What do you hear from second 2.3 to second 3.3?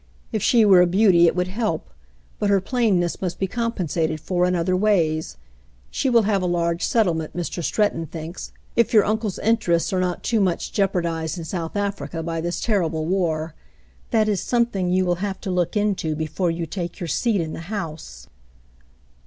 but her plainness